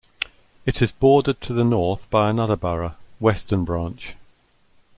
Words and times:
It 0.65 0.81
is 0.81 0.91
bordered 0.91 1.41
to 1.41 1.53
the 1.53 1.63
north 1.63 2.09
by 2.09 2.27
another 2.31 2.55
borough, 2.55 2.95
Western 3.19 3.65
Branch. 3.65 4.15